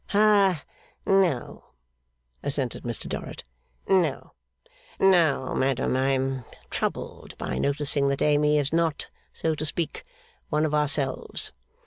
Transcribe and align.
'Ha 0.07 0.63
no,' 1.05 1.63
assented 2.41 2.81
Mr 2.81 3.07
Dorrit. 3.07 3.43
'No. 3.87 4.31
Now, 4.99 5.53
madam, 5.53 5.95
I 5.95 6.09
am 6.09 6.43
troubled 6.71 7.37
by 7.37 7.59
noticing 7.59 8.07
that 8.09 8.23
Amy 8.23 8.57
is 8.57 8.73
not, 8.73 9.09
so 9.31 9.53
to 9.53 9.63
speak, 9.63 10.03
one 10.49 10.65
of 10.65 10.73
ourselves. 10.73 11.51